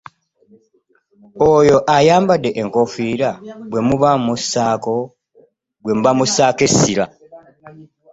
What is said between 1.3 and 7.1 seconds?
Oyo ayambadde enkofiira gwe muba mussaako essira.